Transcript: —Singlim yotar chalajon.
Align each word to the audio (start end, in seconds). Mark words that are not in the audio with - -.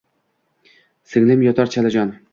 —Singlim 1.13 1.47
yotar 1.49 1.73
chalajon. 1.77 2.17